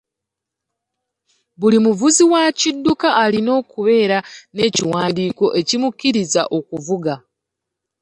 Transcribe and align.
Buli 1.59 1.77
muvuzi 1.85 2.23
wa 2.31 2.43
kidduka 2.59 3.07
alina 3.23 3.51
okubeera 3.59 4.17
n'ekiwandiiko 4.55 5.45
ekimukkiriza 5.59 6.41
okuvuga. 6.57 7.13